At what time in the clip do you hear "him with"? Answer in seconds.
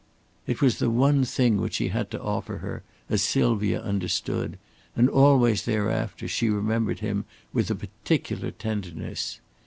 7.01-7.69